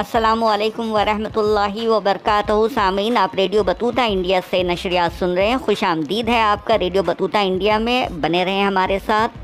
السلام 0.00 0.44
علیکم 0.44 0.92
ورحمۃ 0.92 1.36
اللہ 1.36 1.88
وبرکاتہ۔ 1.88 2.52
سامعین، 2.74 3.16
آپ 3.16 3.34
ریڈیو 3.34 3.62
بطوطہ 3.62 4.00
انڈیا 4.08 4.40
سے 4.50 4.62
نشریات 4.62 5.18
سن 5.18 5.30
رہے 5.30 5.46
ہیں۔ 5.46 5.56
خوش 5.56 5.84
آمدید 5.84 6.28
ہے 6.28 6.40
آپ 6.40 6.66
کا 6.66 6.78
ریڈیو 6.78 7.02
بطوطہ 7.02 7.38
انڈیا 7.42 7.78
میں 7.78 8.08
بنے 8.08 8.44
رہیں 8.44 8.64
ہمارے 8.64 8.98
ساتھ۔ 9.06 9.38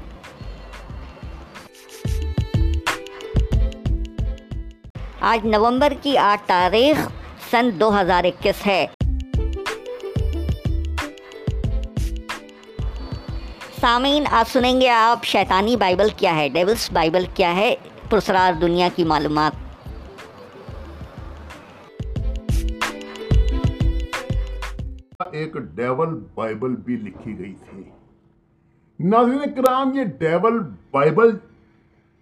آج 5.20 5.46
نومبر 5.46 5.92
کی 6.02 6.18
آٹھ 6.18 6.48
تاریخ 6.48 7.08
سن 7.50 7.70
دو 7.80 8.00
ہزار 8.00 8.24
اکیس 8.24 8.66
ہے۔ 8.66 8.86
سامعین، 13.80 14.24
آپ 14.30 14.48
سنیں 14.48 14.80
گے 14.80 14.88
آپ 14.88 15.24
شیطانی 15.24 15.76
بائبل 15.76 16.08
کیا 16.16 16.36
ہے؟ 16.36 16.48
ڈیولس 16.48 16.90
بائبل 16.92 17.24
کیا 17.34 17.56
ہے؟ 17.56 17.74
پرسرار 18.10 18.52
دنیا 18.52 18.88
کی 18.96 19.04
معلومات۔ 19.04 19.65
ایک 25.36 25.56
ڈیول 25.74 26.14
بائبل 26.34 26.76
بھی 26.76 26.96
لکھی 26.96 27.38
گئی 27.38 27.54
تھی۔ 27.54 27.82
ناظرین 29.00 29.54
کرام، 29.54 29.92
یہ 29.94 30.04
ڈیول 30.18 30.58
بائبل 30.90 31.36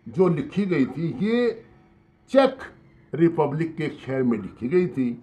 جو 0.06 0.28
لکھی 0.28 0.70
گئی 0.70 0.84
تھی، 0.84 1.12
یہ 1.20 1.48
چیک 2.32 2.62
ریپبلک 3.14 3.76
کے 3.76 3.88
شہر 4.04 4.22
میں 4.22 4.38
لکھی 4.38 4.72
گئی 4.72 4.86
تھی 4.88 5.14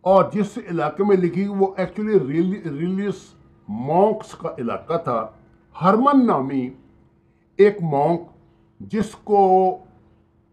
اور 0.00 0.24
جس 0.32 0.58
علاقے 0.70 1.04
میں 1.04 1.16
لکھی 1.16 1.46
وہ 1.48 1.74
ایکچولی 1.76 2.18
ریلیس 2.78 3.34
مونکس 3.68 4.32
کا 4.32 4.54
علاقہ 4.58 4.96
تھا۔ 5.04 5.26
ہرمن 5.82 6.26
نامی 6.26 6.68
ایک 7.56 7.76
مونک 7.82 8.20
جس 8.80 9.14
کو 9.24 9.40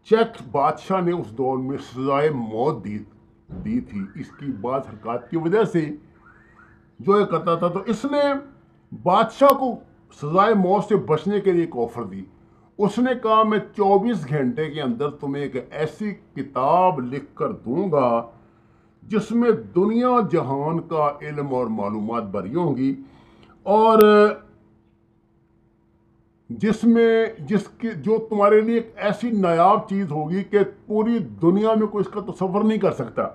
چیک 0.04 0.41
بادشاہ 0.51 1.01
نے 1.01 1.12
اس 1.12 1.27
دور 1.38 1.57
میں 1.57 1.77
سزائے 1.77 2.29
موت 2.29 2.84
دی 2.85 2.98
دی 3.65 3.79
تھی۔ 3.82 4.01
اس 4.15 4.32
کی 4.40 4.51
بعض 4.62 4.82
حرکات 4.90 5.29
کی 5.29 5.38
وجہ 5.38 5.63
سے 5.63 5.90
جو 7.05 7.20
یہ 7.20 7.26
کرتا 7.26 7.55
تھا 7.55 7.68
تو 7.68 7.79
اس 7.85 8.05
نے 8.05 8.21
بادشاہ 9.04 9.54
کو 9.54 9.76
سزائے 10.21 10.54
موت 10.54 10.84
سے 10.84 10.96
بچنے 10.96 11.41
کے 11.41 11.51
لیے 11.51 11.62
ایک 11.62 11.76
آفر 11.77 12.04
دی۔ 12.04 12.23
اس 12.77 12.98
نے 12.98 13.12
کہا، 13.23 13.43
میں 13.43 13.60
چوبیس 13.60 14.29
گھنٹے 14.29 14.70
کے 14.71 14.82
اندر 14.82 15.10
تمہیں 15.10 15.43
ایک 15.43 15.55
ایسی 15.71 16.13
کتاب 16.35 16.99
لکھ 16.99 17.35
کر 17.35 17.51
دوں 17.51 17.91
گا 17.91 18.23
جس 19.04 19.32
میں 19.32 19.51
دنیا 19.76 20.10
جہان 20.32 20.79
کا 20.79 21.12
علم 21.21 21.54
اور 21.55 21.65
معلومات 21.65 22.23
بری 22.23 22.55
ہوں 22.55 22.76
گی 22.76 22.95
اور 23.63 23.99
جس 26.49 26.84
میں 26.84 27.26
جس 27.40 27.67
کی 27.77 27.88
جو 27.98 28.17
تمہارے 28.29 28.62
لیے 28.62 28.76
ایک 28.76 28.93
ایسی 28.95 29.32
نایاب 29.32 29.90
چیز 29.90 30.12
ہوگی 30.12 30.43
کہ 30.43 30.60
پوری 30.85 31.17
دنیا 31.20 31.73
میں 31.73 31.88
کوئی 31.88 32.04
اس 32.07 32.13
کا 32.13 32.32
تصور 32.32 32.63
نہیں 32.63 32.77
کر 32.77 32.91
سکتا۔ 32.91 33.27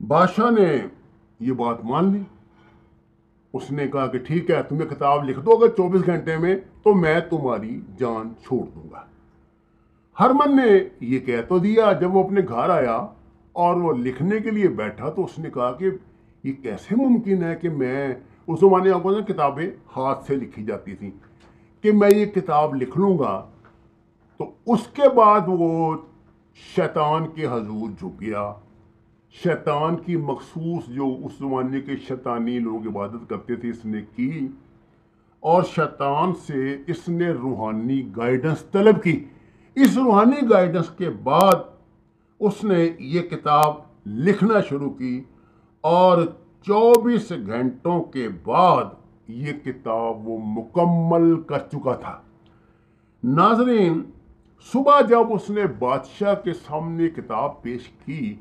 بادشاہ 0.00 0.50
نے 0.50 0.78
یہ 1.40 1.52
بات 1.52 1.84
مان 1.84 2.12
لی؟ 2.12 2.22
اس 3.52 3.70
نے 3.70 3.86
کہا 3.88 4.06
کہ 4.06 4.18
ٹھیک 4.18 4.50
ہے، 4.50 4.62
تمہیں 4.62 4.88
کتاب 4.88 5.24
لکھ 5.24 5.40
دو، 5.40 5.50
اگر 5.50 5.68
چوبیس 5.68 6.06
گھنٹے 6.06 6.36
میں 6.36 6.56
تو 6.82 6.94
میں 6.94 7.20
تمہاری 7.20 7.80
جان 7.98 8.32
چھوڑ 8.42 8.66
دوں 8.74 8.90
گا۔ 8.92 9.04
ہرمن 10.20 10.56
نے 10.56 10.78
یہ 11.00 11.18
کہہ 11.18 11.42
تو 11.48 11.58
دیا، 11.58 11.92
جب 11.92 12.16
وہ 12.16 12.24
اپنے 12.24 12.40
گھر 12.48 12.70
آیا 12.70 12.96
اور 13.52 13.76
وہ 13.76 13.92
لکھنے 13.92 14.40
کے 14.40 14.50
لیے 14.50 14.68
بیٹھا 14.68 15.10
تو 15.10 15.24
اس 15.24 15.38
نے 15.38 15.50
کہا 15.50 15.72
کہ 15.72 15.90
یہ 16.44 16.52
کیسے 16.52 16.94
ممکن 16.96 17.42
ہے 17.42 17.56
کہ 17.56 17.68
میں، 17.68 18.14
اس 18.46 18.60
زمانے 18.60 18.90
آپ 18.90 19.02
کو 19.02 19.14
کتابیں 19.28 19.70
ہاتھ 19.96 20.24
سے 20.24 20.36
لکھی 20.36 20.64
جاتی 20.64 20.94
تھیں، 20.94 21.10
کہ 21.82 21.92
میں 21.92 22.10
یہ 22.10 22.26
کتاب 22.26 22.74
لکھ 22.74 22.98
لوں 22.98 23.18
گا۔ 23.18 23.44
تو 24.38 24.50
اس 24.66 24.86
کے 24.86 25.08
بعد 25.16 25.40
وہ 25.46 25.96
شیطان 26.76 27.26
کے 27.34 27.46
حضور 27.46 27.90
جھک 27.90 28.20
گیا۔ 28.20 28.52
شیطان 29.42 29.96
کی 29.96 30.16
مخصوص 30.16 30.86
جو 30.86 31.16
اس 31.24 31.32
زمانے 31.38 31.80
کے 31.80 31.96
شیطانی 31.96 32.58
لوگ 32.58 32.86
عبادت 32.86 33.28
کرتے 33.28 33.56
تھے، 33.56 33.68
اس 33.68 33.84
نے 33.84 34.00
کی 34.16 34.48
اور 35.40 35.62
شیطان 35.62 36.32
سے 36.46 36.76
اس 36.86 37.08
نے 37.08 37.30
روحانی 37.30 38.16
گائیڈنس 38.16 38.64
طلب 38.64 39.02
کی۔ 39.02 39.24
اس 39.74 39.96
روحانی 39.96 40.50
گائیڈنس 40.50 40.88
کے 40.88 41.10
بعد 41.10 41.62
اس 42.40 42.64
نے 42.64 42.88
یہ 42.98 43.20
کتاب 43.20 43.74
لکھنا 44.06 44.60
شروع 44.60 44.90
کی 44.90 45.24
اور 45.80 46.22
چوبیس 46.62 47.32
گھنٹوں 47.46 48.02
کے 48.02 48.28
بعد 48.44 48.84
یہ 49.28 49.52
کتاب 49.52 50.28
وہ 50.28 50.38
مکمل 50.44 51.40
کر 51.40 51.58
چکا 51.58 51.94
تھا۔ 51.94 52.20
ناظرین، 53.24 54.02
صبح 54.72 55.00
جب 55.00 55.32
اس 55.32 55.50
نے 55.50 55.66
بادشاہ 55.78 56.34
کے 56.44 56.52
سامنے 56.52 57.08
کتاب 57.08 57.62
پیش 57.62 57.88
کی 58.04 58.34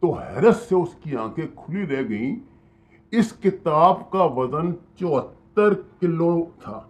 تو 0.00 0.12
حیرت 0.12 0.56
سے 0.56 0.74
اس 0.74 0.88
کی 1.02 1.16
آنکھیں 1.16 1.46
کھلی 1.56 1.86
رہ 1.86 2.08
گئیں۔ 2.08 2.36
اس 3.10 3.32
کتاب 3.32 4.10
کا 4.10 4.24
وزن 4.24 4.72
چوہتر 4.96 5.74
کلو 5.74 6.44
تھا۔ 6.64 6.82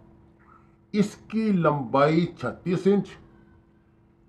اس 0.93 1.17
کی 1.17 1.53
لمبائی 1.53 2.27
چھتیس 2.27 2.79
انچ، 2.85 3.09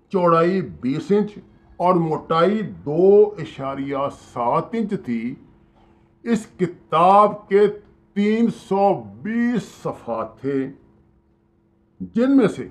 چوڑائی 0.08 0.60
بیس 0.60 1.10
انچ 1.10 1.32
اور 1.76 1.94
موٹائی 1.94 2.62
دو 2.62 3.34
اشاریہ 3.38 3.96
سات 4.32 4.64
انچ 4.72 4.94
تھی۔ 5.04 5.34
اس 6.22 6.46
کتاب 6.58 7.48
کے 7.48 7.60
تین 8.14 8.46
سو 8.50 9.02
بیس 9.22 9.62
صفحات 9.62 10.40
تھے۔ 10.40 10.70
جن 12.00 12.36
میں 12.36 12.48
سے 12.48 12.68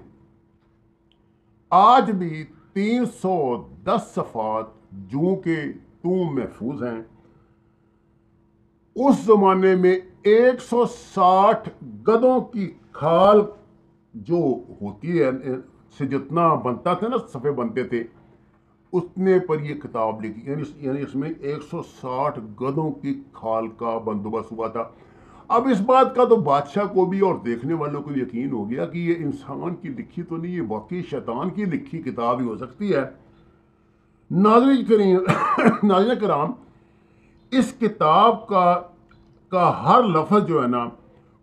آج 1.69 2.11
بھی 2.11 2.45
تین 2.73 3.05
سو 3.05 3.67
دس 3.83 4.01
صفحات 4.15 4.65
جو 4.91 5.35
کہ 5.35 5.55
تم 6.03 6.35
محفوظ 6.35 6.83
ہیں۔ 6.83 7.01
اس 8.95 9.19
زمانے 9.25 9.75
میں 9.75 9.99
ایک 10.23 10.61
سو 10.61 10.85
ساٹھ 10.85 11.69
گدوں 11.83 12.41
کی 12.41 12.71
کھال 12.91 13.41
جو 14.13 14.63
ہوتی 14.81 15.21
ہے، 15.21 15.29
سے 15.97 16.05
جتنا 16.05 16.53
بنتا 16.53 16.93
تھا 16.93 17.07
نا، 17.07 17.17
صفحے 17.33 17.51
بنتے 17.51 17.83
تھے 17.83 18.03
اتنے 18.93 19.39
پر 19.39 19.59
یہ 19.59 19.75
کتاب 19.75 20.25
لکھی۔ 20.25 20.51
یعنی 20.51 20.63
یعنی 20.77 21.01
اس 21.01 21.15
میں 21.15 21.29
ایک 21.39 21.63
سو 21.71 21.81
ساٹھ 21.83 22.39
گدوں 22.39 22.91
کی 22.91 23.21
کھال 23.33 23.67
کا 23.67 23.97
بندوبست 23.97 24.51
ہوا 24.51 24.67
تھا۔ 24.67 24.83
اب 25.47 25.67
اس 25.67 25.81
بات 25.81 26.15
کا 26.15 26.23
تو 26.25 26.35
بادشاہ 26.35 26.83
کو 26.83 27.05
بھی 27.05 27.19
اور 27.19 27.35
دیکھنے 27.45 27.73
والوں 27.73 28.01
کو 28.01 28.09
یقین 28.15 28.51
ہو 28.51 28.69
گیا 28.69 28.85
کہ 28.85 28.97
یہ 28.97 29.15
انسان 29.17 29.75
کی 29.75 29.89
لکھی 29.89 30.23
تو 30.23 30.37
نہیں، 30.37 30.55
یہ 30.55 30.61
واقعی 30.69 31.01
شیطان 31.01 31.49
کی 31.49 31.65
لکھی 31.65 32.01
کتاب 32.01 32.41
ہی 32.41 32.45
ہو 32.45 32.57
سکتی 32.57 32.93
ہے۔ 32.93 33.28
ناظرین 34.31 34.85
کریم 34.85 35.19
ناظرین 35.83 36.19
کرام، 36.19 36.51
اس 37.51 37.73
کتاب 37.79 38.47
کا 38.47 38.81
کا 39.49 39.83
ہر 39.83 40.03
لفظ 40.03 40.47
جو 40.47 40.61
ہے 40.63 40.67
نا، 40.67 40.89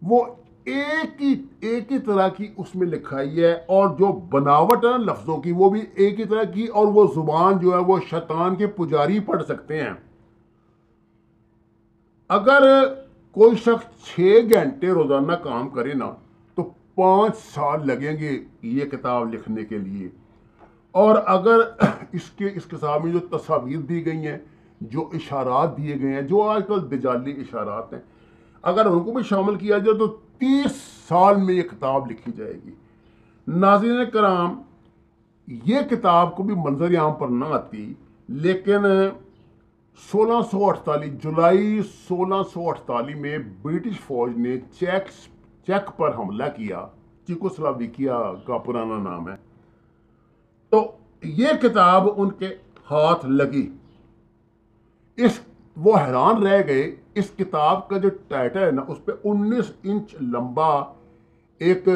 وہ 0.03 0.25
ایک 0.65 1.23
ہی 1.23 1.35
ایک 1.61 1.93
ہی 1.93 1.99
طرح 1.99 2.29
کی 2.29 2.49
اس 2.57 2.75
میں 2.75 2.87
لکھائی 2.87 3.43
ہے 3.43 3.53
اور 3.53 3.89
جو 3.89 4.07
بناوٹ 4.07 4.85
ہے 4.85 4.99
لفظوں 4.99 5.37
کی، 5.37 5.53
وہ 5.53 5.71
بھی 5.71 5.81
ایک 5.95 6.21
ہی 6.21 6.25
طرح 6.25 6.43
کی 6.45 6.67
اور 6.67 6.87
وہ 6.87 7.07
زبان 7.15 7.59
جو 7.59 7.73
ہے، 7.73 7.79
وہ 7.79 7.99
شیطان 8.11 8.57
کے 8.57 8.67
پجاری 8.67 9.21
پڑھ 9.21 9.43
سکتے 9.45 9.83
ہیں۔ 9.83 9.93
اگر 12.29 12.63
کوئی 13.33 13.57
شخص 13.57 14.07
چھ 14.07 14.21
گھنٹے 14.53 14.87
روزانہ 14.87 15.33
کام 15.33 15.69
کرے 15.69 15.95
نا، 15.95 16.13
تو 16.55 16.63
پانچ 16.95 17.37
سال 17.55 17.87
لگیں 17.87 18.17
گے 18.17 18.39
یہ 18.63 18.85
کتاب 18.85 19.35
لکھنے 19.35 19.65
کے 19.65 19.79
لیے۔ 19.79 20.09
اور 20.97 21.17
اگر 21.27 21.59
اس 22.13 22.31
کے 22.31 22.51
اس 22.55 22.65
کتاب 22.65 23.05
میں 23.05 23.13
جو 23.13 23.39
تصاویر 23.39 23.79
دی 23.79 24.07
گئی 24.07 24.27
ہیں، 24.27 24.39
جو 24.81 25.11
اشارات 25.13 25.77
دیے 25.77 26.01
گئے 26.01 26.13
ہیں، 26.13 26.23
جو 26.23 26.43
آج 26.43 26.63
کل 26.69 26.91
دجالی 26.91 27.33
اشارات 27.33 27.93
ہیں، 27.93 28.01
اگر 28.63 28.87
ان 28.87 29.03
کو 29.05 29.13
بھی 29.13 29.23
شامل 29.23 29.55
کیا 29.55 29.79
جائے 29.79 29.99
تو 29.99 30.07
تیس 30.07 30.77
سال 31.09 31.37
میں 31.37 31.55
یہ 31.55 31.63
کتاب 31.63 32.11
لکھی 32.11 32.33
جائے 32.33 32.59
گی۔ 32.65 32.71
ناظرین 33.47 34.11
کرام، 34.11 34.63
یہ 35.49 35.81
کتاب 35.91 36.37
کو 36.37 36.43
بھی 36.43 36.55
منظر 36.55 36.99
عام 36.99 37.15
پر 37.15 37.29
نہ 37.29 37.45
آتی، 37.45 37.95
لیکن 38.29 38.87
سولہ 40.13 40.43
سو 40.51 40.69
اٹھتالیس، 40.69 41.23
جولائی 41.23 41.81
سولہ 41.83 42.43
سو 42.55 42.69
اٹھتالیس 42.69 43.17
میں 43.17 43.39
برٹش 43.63 44.01
فوج 44.01 44.37
نے 44.37 44.59
چیک 44.59 45.09
چیک 45.67 45.97
پر 45.97 46.15
حملہ 46.15 46.45
کیا۔ 46.57 46.87
چیکو 47.27 47.49
سلاویکیا 47.49 48.33
کا 48.47 48.59
پرانا 48.59 48.99
نام 48.99 49.29
ہے۔ 49.29 49.46
تو 50.71 50.93
یہ 51.25 51.47
کتاب 51.63 52.09
ان 52.17 52.31
کے 52.31 52.49
ہاتھ 52.91 53.27
لگی۔ 53.27 53.71
اس 55.17 55.41
وہ 55.77 55.97
حیران 56.07 56.47
رہ 56.47 56.63
گئے۔ 56.67 56.97
اس 57.15 57.31
کتاب 57.39 57.89
کا 57.89 57.99
جو 57.99 58.09
ٹائٹل 58.29 58.63
ہے 58.63 58.71
نا، 58.71 58.83
اس 58.89 59.05
پہ 59.05 59.13
انیس 59.25 59.73
انچ 59.83 60.15
لمبا 60.21 60.81
ایک 61.59 61.89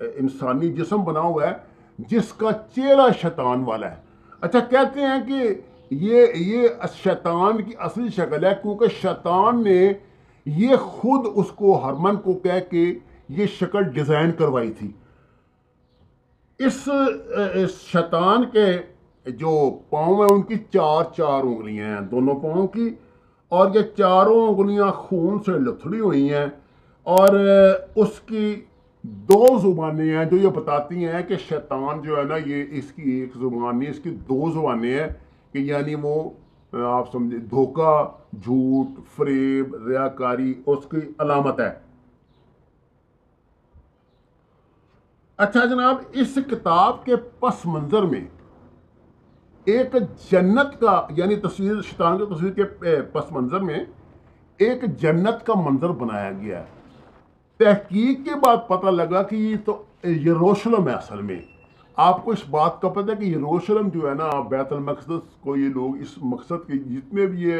انسانی 0.00 0.72
جسم 0.72 1.04
بنا 1.04 1.20
ہوا 1.20 1.46
ہے، 1.46 1.52
جس 1.98 2.32
کا 2.32 2.50
چہرہ 2.76 3.12
شیطان 3.20 3.64
والا 3.64 3.90
ہے۔ 3.90 3.96
اچھا 4.40 4.58
کہتے 4.58 5.00
ہیں 5.00 5.28
کہ 5.28 5.54
یہ 5.90 6.26
یہ 6.34 6.68
شیطان 7.04 7.62
کی 7.62 7.72
اصلی 7.78 8.08
شکل 8.10 8.44
ہے، 8.44 8.50
کیونکہ 8.62 8.86
شیطان 9.02 9.62
نے 9.62 9.92
یہ 10.46 10.76
خود 10.76 11.26
اس 11.34 11.50
کو 11.50 11.84
ہرمن 11.84 12.16
کو 12.16 12.32
کہہ 12.32 12.70
کے 12.70 12.98
یہ 13.28 13.46
شکل 13.46 13.82
ڈیزائن 13.82 14.32
کروائی 14.32 14.72
تھی۔ 14.72 14.92
اس 16.60 17.72
شیطان 17.80 18.44
کے 18.52 18.66
جو 19.26 19.50
پاؤں 19.90 20.16
ہیں، 20.16 20.28
ان 20.34 20.42
کی 20.42 20.56
چار 20.72 21.04
چار 21.16 21.42
انگلیاں 21.42 21.88
ہیں، 21.88 22.00
دونوں 22.10 22.34
پاؤں 22.34 22.66
کی، 22.66 22.88
اور 23.52 23.68
یہ 23.74 23.82
چاروں 23.96 24.46
انگلیاں 24.46 24.90
خون 24.92 25.38
سے 25.46 25.58
لتھڑی 25.58 26.00
ہوئی 26.00 26.32
ہیں، 26.32 26.46
اور 27.06 27.38
اس 27.96 28.20
کی 28.26 28.54
دو 29.28 29.44
زبانیں 29.58 30.16
ہیں 30.16 30.24
جو 30.24 30.36
یہ 30.36 30.48
بتاتی 30.56 31.04
ہیں 31.04 31.22
کہ 31.28 31.36
شیطان 31.48 32.00
جو 32.02 32.16
ہے 32.18 32.24
نا، 32.24 32.36
یہ 32.46 32.64
اس 32.78 32.90
کی 32.92 33.10
ایک 33.10 33.36
زبان 33.40 33.78
نہیں، 33.78 33.90
اس 33.90 34.00
کی 34.00 34.10
دو 34.28 34.50
زبانیں 34.54 34.92
ہیں 34.92 35.08
کہ 35.52 35.58
یعنی 35.58 35.94
وہ، 36.02 36.30
آپ 36.72 37.12
سمجھے، 37.12 37.38
دھوکہ، 37.50 37.92
جھوٹ، 38.42 38.98
فریب، 39.16 39.74
ریاکاری، 39.88 40.52
اس 40.66 40.86
کی 40.90 41.00
علامت 41.18 41.60
ہے۔ 41.60 41.70
اچھا 45.38 45.64
جناب، 45.64 45.96
اس 46.12 46.38
کتاب 46.50 47.04
کے 47.04 47.16
پس 47.16 47.66
منظر 47.66 48.02
میں 48.02 48.20
ایک 49.64 49.92
جنت 50.30 50.80
کا 50.80 51.06
یعنی 51.10 51.36
تصویر، 51.36 51.80
شیطان 51.80 52.18
کی 52.18 52.34
تصویر 52.34 52.52
کے 52.52 52.64
پس 53.12 53.32
منظر 53.32 53.60
میں 53.60 53.78
ایک 54.58 54.82
جنت 55.00 55.46
کا 55.46 55.52
منظر 55.60 55.88
بنایا 55.88 56.32
گیا۔ 56.32 56.60
ہے 56.60 56.66
تحقیق 57.56 58.18
کے 58.24 58.34
بعد 58.34 58.56
پتہ 58.68 58.86
لگا 58.86 59.22
کہ 59.22 59.36
یہ 59.36 59.56
تو 59.64 59.82
یروشلم 60.04 60.88
ہے 60.88 60.92
اصل 60.92 61.22
میں۔ 61.22 61.40
آپ 61.96 62.24
کو 62.24 62.30
اس 62.30 62.48
بات 62.50 62.80
کا 62.82 62.88
پتہ 62.88 63.10
ہے 63.10 63.16
کہ 63.16 63.24
یروشلم 63.24 63.88
جو 63.88 64.08
ہے 64.08 64.14
نا، 64.14 64.40
بیت 64.40 64.72
المقدس 64.72 65.34
کو 65.40 65.56
یہ 65.56 65.68
لوگ 65.68 65.96
اس 65.96 66.18
مقصد 66.22 66.66
کے 66.66 66.78
جتنے 66.78 67.26
بھی 67.26 67.42
یہ 67.42 67.58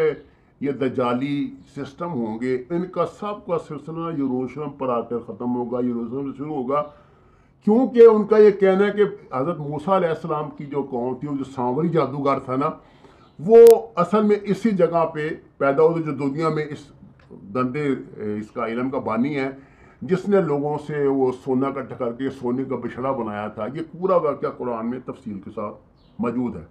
یہ 0.61 0.73
دجالی 0.73 1.51
سسٹم 1.77 2.13
ہوں 2.13 2.39
گے، 2.41 2.55
ان 2.71 2.87
کا 2.87 3.07
سب 3.07 3.47
کا 3.47 3.59
سلسلہ 3.69 4.15
یروشلم 4.19 4.71
پر 4.71 4.89
آ 4.89 5.01
کر 5.01 5.19
ختم 5.19 5.57
ہوگا، 5.57 5.79
یروشلم 5.87 6.33
سے 6.33 6.37
شروع 6.39 6.57
ہوگا۔ 6.57 6.83
کیونکہ 7.65 8.07
ان 8.07 8.27
کا 8.27 8.39
یہ 8.39 8.51
کہنا 8.51 8.87
ہے 8.87 8.91
کہ 8.91 9.05
حضرت 9.35 9.59
موسیٰ 9.59 9.95
علیہ 9.95 10.09
السلام 10.09 10.51
کی 10.51 10.67
جو 10.67 10.83
قوم 10.91 11.15
تھی، 11.15 11.29
وہ 11.29 11.37
جو 11.37 11.45
سانوری 11.45 11.89
جادوگر 11.89 12.39
تھا 12.39 12.57
نا، 12.57 12.71
وہ 13.39 13.57
اصل 13.97 14.23
میں 14.23 14.37
اسی 14.43 14.71
جگہ 14.71 15.05
پہ 15.07 15.29
پیدا 15.59 15.83
ہوتے 15.83 16.03
جو 16.03 16.13
دنیا 16.13 16.49
میں 16.49 16.65
اس 16.71 16.91
گندے 17.55 17.87
اس 18.39 18.51
کا 18.51 18.67
علم 18.67 18.91
کا 18.91 18.99
بانی 18.99 19.37
ہے، 19.37 19.51
جس 20.03 20.29
نے 20.29 20.41
لوگوں 20.43 20.77
سے 20.87 21.07
وہ 21.07 21.31
سونا 21.45 21.71
کا 21.71 21.81
ٹکر 21.81 22.13
کے 22.13 22.31
سونے 22.31 22.65
کا 22.65 22.77
بچھڑا 22.77 23.13
بنایا 23.13 23.47
تھا۔ 23.49 23.67
یہ 23.75 23.83
پورا 23.93 24.17
واقعہ 24.17 24.49
قرآن 24.49 24.91
میں 24.91 24.99
تفصیل 25.05 25.41
کے 25.41 25.51
ساتھ 25.55 25.75
موجود 26.19 26.57
ہے۔ 26.57 26.65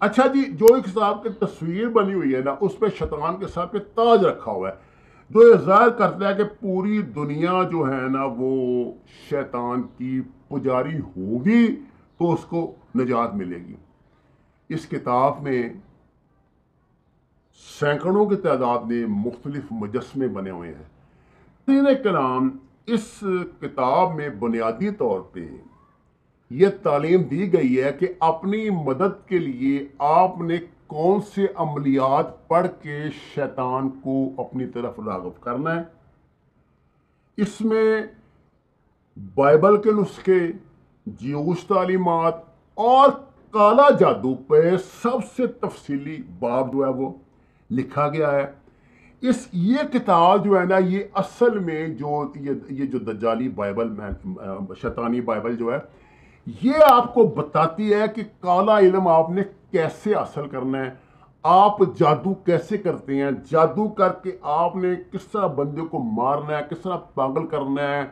اچھا 0.00 0.26
جی 0.26 0.42
جو 0.52 0.74
ایک 0.74 0.88
صاحب 0.88 1.22
کی 1.22 1.28
تصویر 1.28 1.88
بنی 1.88 2.14
ہوئی 2.14 2.34
ہے 2.34 2.40
نا، 2.40 2.54
اس 2.60 2.78
پہ 2.78 2.86
شیطان 2.98 3.36
کے 3.36 3.46
ساتھ 3.46 3.72
پہ 3.72 3.78
تاج 3.78 4.24
رکھا 4.24 4.52
ہوا 4.52 4.68
ہے۔ 4.68 4.87
جو 5.30 5.48
یہ 5.48 5.54
ظاہر 5.54 5.88
کرتا 5.88 6.28
ہے 6.28 6.34
کہ 6.34 6.44
پوری 6.44 7.02
دنیا 7.02 7.62
جو 7.70 7.92
ہے 7.92 8.08
نا 8.08 8.24
وہ 8.24 8.92
شیطان 9.30 9.82
کی 9.82 10.20
پجاری 10.48 10.98
ہوگی 10.98 11.76
تو 12.18 12.32
اس 12.32 12.44
کو 12.44 12.74
نجات 12.94 13.34
ملے 13.34 13.56
گی۔ 13.56 13.74
اس 14.68 14.86
کتاب 14.86 15.42
میں 15.42 15.68
سینکڑوں 17.80 18.26
کی 18.26 18.36
تعداد 18.36 18.78
میں 18.78 19.06
مختلف 19.06 19.64
مجسمے 19.70 20.28
بنے 20.28 20.50
ہوئے 20.50 20.74
ہیں۔ 20.74 21.94
کلام 22.02 22.48
اس 22.86 23.24
کتاب 23.60 24.14
میں 24.14 24.28
بنیادی 24.28 24.90
طور 24.90 25.20
پہ 25.20 25.46
یہ 26.50 26.66
تعلیم 26.82 27.22
دی 27.22 27.52
گئی 27.52 27.82
ہے 27.82 27.92
کہ 27.92 28.06
اپنی 28.18 28.70
مدد 28.70 29.28
کے 29.28 29.38
لیے 29.38 29.86
آپ 29.98 30.40
نے 30.40 30.56
کون 30.88 31.20
سے 31.34 31.46
عملیات 31.56 32.26
پڑھ 32.48 32.66
کے 32.82 32.98
شیطان 33.34 33.88
کو 33.88 34.14
اپنی 34.38 34.66
طرف 34.66 35.00
راغب 35.06 35.40
کرنا 35.40 35.74
ہے؟ 35.76 35.82
اس 37.36 37.60
میں 37.60 38.02
بائبل 39.34 39.80
کے 39.82 39.92
نسخے، 39.92 40.40
جیوش 41.06 41.64
تعلیمات 41.64 42.34
اور 42.74 43.10
کالا 43.50 43.88
جادو 43.90 44.34
پہ 44.34 44.76
سب 45.02 45.24
سے 45.36 45.46
تفصیلی 45.46 46.16
باب 46.38 46.72
جو 46.72 46.84
ہے 46.84 46.90
وہ 46.90 47.10
لکھا 47.70 48.08
گیا 48.08 48.32
ہے۔ 48.32 48.46
اس 49.20 49.46
یہ 49.52 49.82
کتاب 49.92 50.44
جو 50.44 50.58
ہے 50.58 50.64
نا، 50.64 50.78
یہ 50.78 51.02
اصل 51.14 51.58
میں 51.58 51.86
جو 51.88 52.24
یہ 52.70 52.84
جو 52.86 52.98
دجالی 52.98 53.48
بائبل 53.48 53.94
شیطانی 54.82 55.20
بائبل 55.20 55.56
جو 55.56 55.72
ہے، 55.72 55.78
یہ 56.62 56.84
آپ 56.90 57.14
کو 57.14 57.26
بتاتی 57.36 57.92
ہے 57.94 58.04
کہ 58.14 58.22
کالا 58.40 58.78
علم 58.78 59.08
آپ 59.08 59.30
نے 59.30 59.42
کیسے 59.70 60.14
حاصل 60.14 60.48
کرنا 60.48 60.84
ہے؟ 60.84 60.90
آپ 61.42 61.78
جادو 61.96 62.34
کیسے 62.34 62.78
کرتے 62.78 63.14
ہیں؟ 63.14 63.30
جادو 63.50 63.88
کر 63.88 64.08
کے 64.08 64.30
آپ 64.42 64.76
نے 64.76 64.88
کس 65.12 65.24
طرح 65.24 65.46
بندے 65.46 65.80
کو 65.80 65.98
مارنا 65.98 66.58
ہے؟ 66.58 66.62
کس 66.70 66.78
طرح 66.78 66.96
پاگل 66.96 67.46
کرنا 67.46 67.82
ہے؟ 67.82 68.04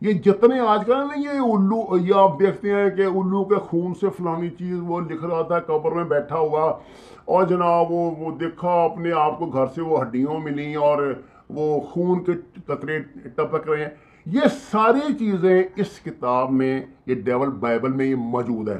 یہ 0.00 0.12
جتنے 0.12 0.60
آج 0.60 0.82
کل 0.86 0.98
نا 0.98 1.20
یہ 1.20 1.28
الو، 1.28 1.98
یہ 1.98 2.14
آپ 2.14 2.40
دیکھتے 2.40 2.74
ہیں 2.74 2.90
کہ 2.90 3.02
الو 3.02 3.44
کے 3.44 3.54
خون 3.54 3.94
سے 3.94 4.06
فلانی 4.16 4.50
چیز 4.50 4.78
وہ 4.86 5.00
لکھ 5.00 5.24
رہا 5.24 5.42
تھا 5.42 5.58
قبر 5.58 5.92
میں 5.92 6.04
بیٹھا 6.04 6.38
ہوا۔ 6.38 6.78
اور 7.24 7.44
جناب 7.44 7.92
وہ 7.92 8.10
وہ 8.18 8.38
دیکھا 8.38 8.84
اپنے 8.84 9.12
آپ 9.12 9.38
کو 9.38 9.46
گھر 9.46 9.66
سے 9.74 9.82
وہ 9.82 10.02
ہڈیوں 10.02 10.40
ملی 10.40 10.74
اور 10.74 11.14
وہ 11.48 11.80
خون 11.80 12.24
کے 12.24 12.32
قطرے 12.66 12.98
ٹپک 13.36 13.68
رہے 13.68 13.80
ہیں۔ 13.80 13.90
یہ 14.26 14.40
ساری 14.72 15.14
چیزیں 15.14 15.62
اس 15.76 16.00
کتاب 16.04 16.50
میں، 16.50 16.82
یہ 17.06 17.14
ڈیول 17.14 17.48
بائبل 17.48 17.92
میں 17.92 18.06
یہ 18.06 18.14
موجود 18.14 18.68
ہے۔ 18.68 18.78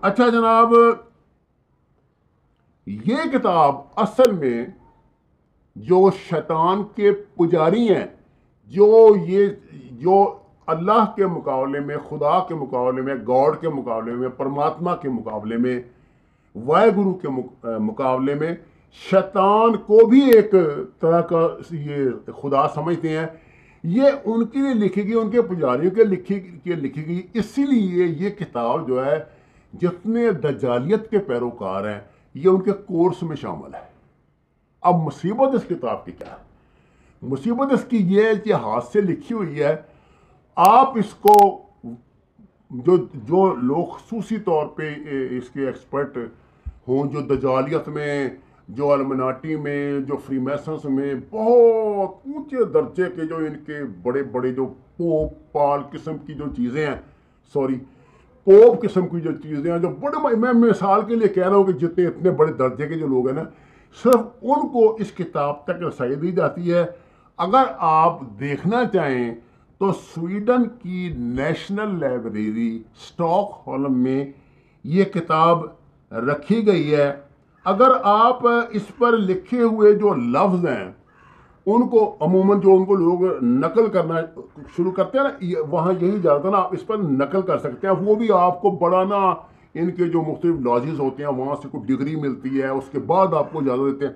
اچھا 0.00 0.28
جناب 0.28 0.72
یہ 2.86 3.16
کتاب 3.32 3.74
اصل 3.96 4.32
میں 4.32 4.66
جو 5.76 6.10
شیطان 6.28 6.82
کے 6.96 7.12
پجاری 7.12 7.88
ہیں، 7.88 8.06
جو 8.66 9.16
یہ، 9.26 9.46
جو 9.90 10.38
اللہ 10.66 11.04
کے 11.16 11.26
مقابلے 11.26 11.80
میں، 11.80 11.96
خدا 12.08 12.38
کے 12.48 12.54
مقابلے 12.54 13.02
میں، 13.02 13.14
گاڈ 13.28 13.60
کے 13.60 13.68
مقابلے 13.68 14.12
میں، 14.12 14.28
پرماتما 14.28 14.96
کے 14.96 15.08
مقابلے 15.08 15.56
میں 15.56 15.80
وائے 16.54 16.90
گرو 16.90 17.14
کے 17.14 17.28
مقابلے 17.78 18.34
میں 18.34 18.54
شیطان 19.10 19.76
کو 19.76 20.06
بھی 20.06 20.30
ایک 20.30 20.54
طرح 21.00 21.20
کا 21.20 21.46
یہ 21.70 22.32
خدا 22.42 22.68
سمجھتے 22.68 23.08
ہیں۔ 23.08 23.26
یہ 23.84 24.02
ان 24.24 24.44
کے 24.44 24.58
لیے 24.58 24.74
لکھی 24.74 25.04
گئی، 25.04 25.14
ان 25.14 25.30
کے 25.30 25.42
پجاریوں 25.42 25.90
کے 25.90 26.04
لکھی 26.04 26.40
کے 26.40 26.74
لکھی 26.74 27.06
گئی، 27.06 27.22
اسی 27.34 27.62
لیے 27.66 28.06
یہ 28.06 28.30
کتاب 28.30 28.88
جو 28.88 29.04
ہے 29.06 29.18
جتنے 29.72 30.30
دجالیت 30.30 31.10
کے 31.10 31.18
پیروکار 31.18 31.88
ہیں 31.88 32.00
یہ 32.34 32.48
ان 32.48 32.60
کے 32.60 32.72
کورس 32.72 33.22
میں 33.22 33.36
شامل 33.36 33.74
ہے۔ 33.74 33.92
اب 34.80 34.94
مصیبت 34.94 35.54
اس 35.54 35.62
کتاب 35.68 36.04
کی 36.04 36.12
کیا 36.12 36.30
ہے؟ 36.30 36.42
مصیبت 37.22 37.72
اس 37.72 37.84
کی 37.84 37.96
یہ 37.96 38.22
ہے 38.22 38.34
کہ 38.44 38.52
ہاتھ 38.52 38.84
سے 38.84 39.00
لکھی 39.00 39.34
ہوئی 39.34 39.62
ہے۔ 39.62 39.76
آپ 40.54 40.98
اس 40.98 41.14
کو 41.14 41.62
جو 42.70 42.96
جو 43.14 43.54
لوگ 43.54 43.84
خصوصی 43.84 44.38
طور 44.38 44.66
پہ 44.66 44.94
اس 45.30 45.50
کے 45.50 45.66
ایکسپرٹ 45.66 46.18
ہوں، 46.88 47.10
جو 47.10 47.20
دجالیت 47.20 47.88
میں، 47.88 48.30
جو 48.68 48.92
المناٹی 48.92 49.56
میں، 49.56 50.00
جو 50.00 50.16
فری 50.16 50.38
میسنس 50.38 50.84
میں 50.84 51.14
بہت 51.30 52.10
اونچے 52.26 52.64
درجے 52.64 53.04
کے 53.16 53.24
جو 53.24 53.36
ان 53.36 53.64
کے 53.66 53.84
بڑے 54.02 54.22
بڑے 54.22 54.52
جو 54.52 54.66
پوپ 54.96 55.52
پال 55.52 55.80
قسم 55.92 56.18
کی 56.18 56.34
جو 56.34 56.44
چیزیں 56.56 56.86
ہیں، 56.86 56.96
سوری 57.52 57.78
پوپ 58.44 58.82
قسم 58.82 59.06
کی 59.06 59.20
جو 59.20 59.32
چیزیں 59.32 59.72
ہیں 59.72 59.78
جو 59.78 59.88
بڑے 59.88 60.36
میں 60.36 60.52
مثال 60.52 61.00
کے 61.08 61.14
لیے 61.14 61.28
کہہ 61.28 61.48
رہا 61.48 61.56
ہوں 61.56 61.64
کہ 61.64 61.72
جتنے 61.72 62.06
اتنے 62.06 62.30
بڑے 62.30 62.52
درجے 62.52 62.88
کے 62.88 62.94
جو 62.94 63.06
لوگ 63.06 63.28
ہیں 63.28 63.36
نا، 63.36 63.42
صرف 64.04 64.20
ان 64.42 64.68
کو 64.68 64.94
اس 64.94 65.12
کتاب 65.12 65.64
تک 65.64 65.82
رسائی 65.88 66.14
دی 66.14 66.32
جاتی 66.32 66.74
ہے۔ 66.74 66.84
اگر 67.38 67.62
آپ 67.78 68.20
دیکھنا 68.40 68.82
چاہیں 68.92 69.34
تو 69.78 69.92
سویڈن 69.92 70.64
کی 70.82 71.12
نیشنل 71.16 72.00
لائبریری 72.00 72.82
سٹاک 72.96 73.62
ہولم 73.66 73.98
میں 73.98 74.24
یہ 74.84 75.04
کتاب 75.04 75.64
رکھی 76.12 76.66
گئی 76.66 76.94
ہے۔ 76.94 77.12
اگر 77.64 77.90
آپ 78.02 78.46
اس 78.70 78.96
پر 78.98 79.12
لکھے 79.12 79.62
ہوئے 79.62 79.92
جو 79.92 80.14
لفظ 80.14 80.66
ہیں 80.66 80.92
ان 81.66 81.86
کو 81.88 82.16
عموماً 82.20 82.60
جو 82.60 82.74
ان 82.76 82.84
کو 82.84 82.94
لوگ 82.94 83.24
نقل 83.42 83.88
کرنا 83.90 84.14
شروع 84.76 84.92
کرتے 84.92 85.18
ہیں 85.18 85.24
نا 85.24 85.60
وہاں 85.70 85.92
یہی 86.00 86.20
جاتا 86.22 86.50
نا 86.50 86.58
آپ 86.58 86.72
اس 86.74 86.86
پر 86.86 86.96
نقل 86.98 87.42
کر 87.42 87.58
سکتے 87.58 87.86
ہیں۔ 87.86 87.94
وہ 88.00 88.14
بھی 88.14 88.30
آپ 88.32 88.60
کو 88.60 88.70
بڑا 88.80 89.02
نا 89.04 89.20
ان 89.74 89.90
کے 89.90 90.04
جو 90.04 90.22
مختلف 90.22 90.60
لاجز 90.60 91.00
ہوتے 91.00 91.22
ہیں، 91.22 91.30
وہاں 91.30 91.54
سے 91.62 91.68
کوئی 91.68 91.84
ڈگری 91.86 92.16
ملتی 92.16 92.60
ہے، 92.62 92.68
اس 92.68 92.88
کے 92.92 92.98
بعد 92.98 93.34
آپ 93.34 93.52
کو 93.52 93.58
اجازت 93.58 93.92
دیتے 93.92 94.06
ہیں۔ 94.06 94.12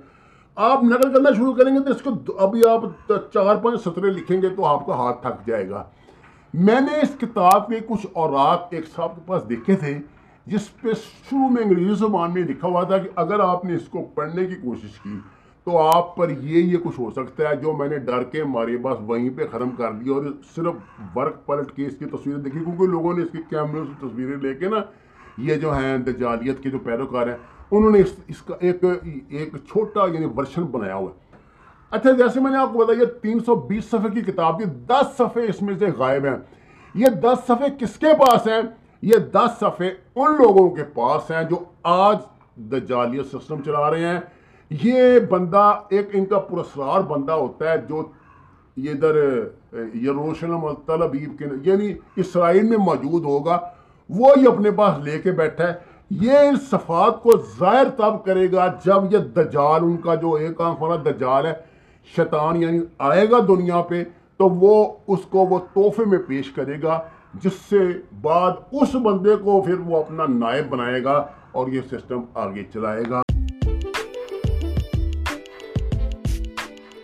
آپ 0.57 0.85
نقل 0.85 1.13
کرنا 1.13 1.31
شروع 1.37 1.53
کریں 1.53 1.75
گے 1.75 1.81
تو 1.81 1.91
اس 1.91 2.03
کو 2.03 2.11
ابھی 2.39 2.61
آپ 2.69 3.13
چار 3.33 3.57
پانچ 3.57 3.83
سطرے 3.83 4.11
لکھیں 4.11 4.41
گے 4.43 4.49
تو 4.49 4.65
آپ 4.65 4.87
کا 4.87 4.97
ہاتھ 4.97 5.23
تھک 5.23 5.47
جائے 5.47 5.69
گا۔ 5.71 5.83
میں 6.55 6.81
نے 6.81 7.01
اس 7.03 7.17
کتاب 7.21 7.67
کے 7.69 7.81
کچھ 7.87 8.07
اوراق 8.13 8.67
ایک 8.71 8.85
صاحب 8.97 9.15
کے 9.15 9.21
پاس 9.27 9.49
دیکھے 9.49 9.75
تھے، 9.77 9.99
جس 10.47 10.69
پہ 10.81 10.93
شروع 10.93 11.49
میں 11.49 11.63
انگریزی 11.63 11.95
زبان 11.95 12.35
میں 12.35 12.43
لکھا 12.43 12.69
ہوا 12.69 12.83
تھا 12.83 12.99
کہ 12.99 13.09
اگر 13.17 13.41
آپ 13.41 13.65
نے 13.65 13.75
اس 13.75 13.89
کو 13.89 14.03
پڑھنے 14.15 14.47
کی 14.47 14.55
کوشش 14.55 15.01
کی 15.01 15.19
تو 15.67 15.79
آپ 15.79 16.17
پر 16.17 16.31
یہ 16.31 16.63
یہ 16.63 16.77
کچھ 16.83 17.01
ہو 17.01 17.11
سکتا 17.11 17.49
ہے، 17.49 17.57
جو 17.57 17.73
میں 17.73 17.89
نے 17.89 17.99
ڈر 17.99 18.23
کے 18.23 18.45
مارے، 18.45 18.77
بس 18.77 18.99
وہیں 19.07 19.31
پہ 19.37 19.47
ختم 19.53 19.71
کر 19.71 19.93
دیا 19.93 20.13
اور 20.15 20.25
صرف 20.57 21.17
ورک 21.17 21.47
پلٹ 21.47 21.73
کے 21.77 21.87
اس 21.87 21.97
کی 21.99 22.05
تصویریں 22.05 22.43
دیکھی، 22.43 22.61
کیونکہ 22.65 22.87
لوگوں 22.87 23.15
نے 23.15 23.23
اس 23.23 23.29
کی 23.33 23.39
کیمرے 23.51 23.81
سے 23.85 24.07
تصویریں 24.07 24.37
لے 24.37 24.55
کے 24.55 24.69
نا، 24.69 24.83
یہ 25.39 25.55
جو 25.55 25.73
ہیں 25.75 25.99
دجالیت 25.99 26.63
کے 26.63 26.71
جو 26.71 26.79
پیروکار 26.79 27.27
ہیں، 27.27 27.37
انہوں 27.71 27.91
نے 27.91 28.01
اس 28.01 28.13
اس 28.29 28.43
کا 28.43 28.55
ایک 28.61 28.85
ایک 29.29 29.57
چھوٹا 29.69 30.07
یعنی 30.13 30.27
ورشن 30.37 30.63
بنایا 30.63 30.95
ہوا 30.95 31.11
ہے۔ 31.11 31.37
اچھا 31.91 32.11
جیسے 32.11 32.41
میں 32.41 32.51
نے 32.51 32.59
آپ 32.59 32.73
کو 32.73 32.79
بتایا، 32.79 33.01
یہ 33.01 33.19
تین 33.23 33.41
سو 33.41 33.55
بیس 33.55 33.85
صفحے 33.85 34.11
کی 34.11 34.21
کتاب 34.21 34.61
یہ 34.61 34.67
دس 34.67 35.17
صفحے 35.19 35.47
اس 35.47 35.63
میں 35.63 35.75
سے 35.79 35.87
غائب 35.99 36.25
ہیں۔ 36.25 36.37
یہ 36.95 37.07
دس 37.07 37.47
صفحے 37.47 37.67
کس 37.81 37.99
کے 37.99 38.15
پاس 38.19 38.47
ہیں؟ 38.47 38.61
یہ 39.03 39.17
دس 39.33 39.59
صفحے 39.61 39.89
ان 39.89 40.33
لوگوں 40.33 40.71
کے 40.71 40.85
پاس 40.85 41.31
ہیں 41.31 41.43
جو 41.45 41.59
آج 41.83 42.17
دجالیت 42.57 43.27
سسٹم 43.27 43.63
چلا 43.63 43.91
رہے 43.91 44.05
ہیں۔ 44.05 44.21
یہ 44.71 45.19
بندہ 45.31 45.73
ایک 45.91 46.09
ان 46.13 46.25
کا 46.27 46.39
پرسرار 46.39 47.01
بندہ 47.01 47.33
ہوتا 47.33 47.71
ہے 47.71 47.77
جو 47.89 48.03
یہ 48.77 48.91
ادھر 48.91 49.17
یروشلم 50.05 50.65
اور 50.65 50.75
تل 50.87 51.19
کے 51.39 51.45
یعنی 51.63 51.93
اسرائیل 52.17 52.69
میں 52.69 52.79
موجود 52.79 53.25
ہوگا، 53.25 53.59
وہ 54.11 54.33
یہ 54.37 54.49
اپنے 54.49 54.71
پاس 54.71 54.99
لے 55.05 55.19
کے 55.19 55.33
بیٹھا 55.33 55.69
ہے۔ 55.69 55.75
یہ 56.11 56.39
ان 56.39 56.57
صفات 56.71 57.23
کو 57.23 57.31
ظاہر 57.59 57.89
تب 57.97 58.25
کرے 58.25 58.51
گا 58.53 58.67
جب 58.85 59.13
یہ 59.13 59.19
دجال، 59.37 59.85
ان 59.85 59.97
کا 59.97 60.15
جو 60.15 60.33
ایک 60.35 60.61
آنکھ 60.61 60.83
والا 60.83 60.97
دجال 61.07 61.47
ہے، 61.47 61.53
شیطان 62.17 62.63
یعنی 62.63 62.81
آئے 62.99 63.31
گا 63.31 63.39
دنیا 63.49 63.83
پہ، 63.83 64.03
تو 64.37 64.49
وہ 64.49 64.75
اس 65.07 65.25
کو 65.31 65.47
وہ 65.51 65.59
تحفے 65.75 66.05
میں 66.05 66.19
پیش 66.27 66.51
کرے 66.53 66.83
گا، 66.83 67.01
جس 67.43 67.53
سے 67.71 67.79
بعد 68.21 68.53
اس 68.73 68.95
بندے 68.95 69.37
کو 69.37 69.61
پھر 69.63 69.81
وہ 69.87 69.97
اپنا 69.99 70.27
نائب 70.29 70.69
بنائے 70.71 71.05
گا 71.05 71.25
اور 71.53 71.69
یہ 71.69 71.81
سسٹم 71.91 72.21
آگے 72.35 72.65
چلائے 72.75 73.03
گا۔ 73.11 73.23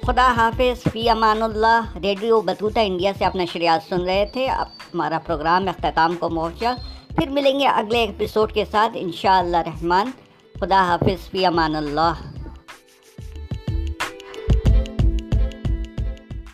خدا 0.06 0.32
حافظ، 0.36 0.92
فی 0.92 1.08
Aman 1.08 1.42
Ullah, 1.42 1.98
radio 2.02 2.40
Battuta 2.40 2.80
India 2.82 3.12
سے 3.18 3.24
آپ 3.24 3.36
نشریات 3.36 3.88
سن 3.88 4.00
رہے 4.00 4.24
تھے۔ 4.32 4.48
اب 4.48 4.66
ہمارا 4.94 5.18
پروگرام 5.26 5.68
اختتام 5.68 6.16
کو 6.20 6.28
پہنچا 6.28 6.74
پھر 7.08 7.28
ملیں 7.28 7.60
گے 7.60 7.66
اگلے 7.66 7.98
ایپیسوڈ 7.98 8.52
کے 8.52 8.64
ساتھ، 8.70 8.92
انشاءاللہ 8.94 9.56
رحمان۔ 9.56 10.10
خدا 10.60 10.84
حافظ، 10.88 11.30
فی 11.30 11.46
امان 11.46 11.76
اللہ۔ 11.76 12.12